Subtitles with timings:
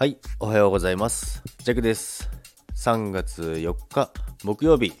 [0.00, 1.42] はい、おはようございます。
[1.58, 2.30] ジャックです。
[2.74, 4.10] 3月4日
[4.44, 4.94] 木曜日。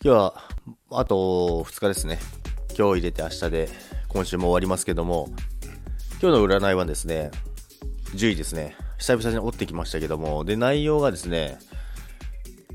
[0.00, 0.34] 日は
[0.92, 2.20] あと2日ですね。
[2.78, 3.68] 今日入れて明日で
[4.06, 5.28] 今週も終わりますけども、
[6.22, 7.32] 今日の占いはですね、
[8.14, 8.76] 10位ですね。
[8.98, 11.58] 久々に折ってきましたけども、で、内容がですね、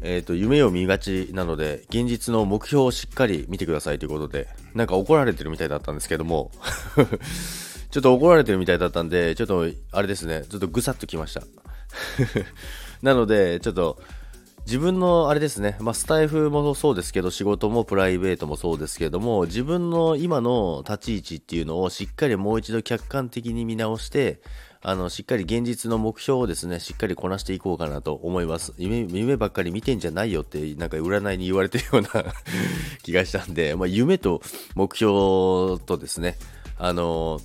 [0.02, 6.52] えっ、と、夢を見がちなので、現実の目標をしっかり見てくださいということで、なんか怒られてるみたいだったんですけども、
[7.90, 11.42] ちょっと怒られてるみたいだったんで、ちょっと、あれですね、ちょっとぐさっときました。
[13.02, 14.00] なので、ちょっと、
[14.66, 24.42] 自分のあれですね、まあ、スタイフもそうですけど、仕事もプライベートもそうですけども、自分の今の立ち位置っていうのをしっかりもう一度客観的に見直して、
[24.82, 28.74] あの、しっかり現実の目標をですね、しっかりこなしていこうかなと思います。
[28.78, 32.26] 夢、夢ばっかり見てんじゃないよって、なんか占いに言われてるような
[33.04, 34.42] 気がしたんで、まあ、夢と
[34.76, 36.38] 目標とですね、
[36.78, 37.40] あの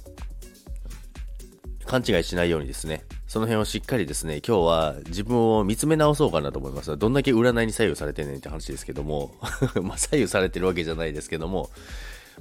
[1.93, 6.97] 勘違いしないようにですね、その辺をしっかりですね、今日は自分を見つめ直そうかなと思います。
[6.97, 9.35] どんだけ占いに左右されてんねんって話ですけども、
[9.83, 11.69] まあ左右されてるわけじゃないですけども、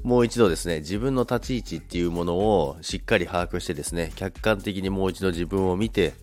[0.04, 6.14] もう一度ですね、自分の立ち位置っていうものをしっかり把握してですね、客観的にもう一度自分を見て、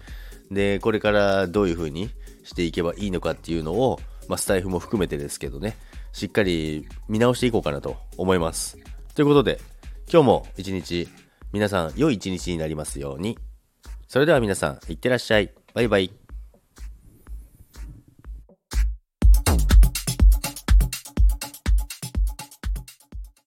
[0.51, 2.09] で、これからどういう風に
[2.45, 5.77] していけばいいのかっていうのを、まあスタイフも含めてですけどね、
[6.15, 8.79] しっかり見直していこうかなと思います。
[9.15, 9.61] ということで、
[10.11, 11.09] 今日も一日、
[11.53, 13.39] 皆さん良い一日になりますように。
[14.07, 15.51] それでは皆さん、いってらっしゃい。
[15.75, 16.28] バイバイ。